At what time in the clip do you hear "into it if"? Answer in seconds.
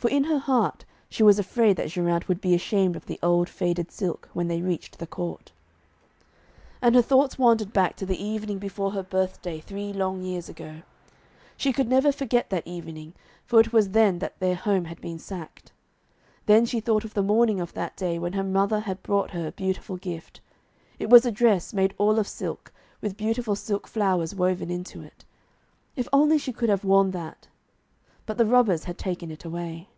24.70-26.08